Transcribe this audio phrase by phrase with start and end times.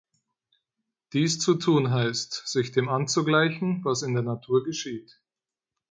[1.13, 5.21] Dies zu tun heißt, sich dem anzugleichen, was in der Natur geschieht.